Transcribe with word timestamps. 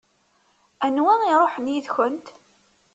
Anwa 0.85 1.13
i 1.21 1.27
iṛuḥen 1.33 1.71
yid-kent? 1.73 2.27